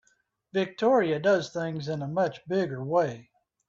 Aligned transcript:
Victoria 0.51 1.19
does 1.19 1.51
things 1.53 1.87
in 1.87 2.01
a 2.01 2.07
much 2.07 2.41
bigger 2.47 2.83
way. 2.83 3.29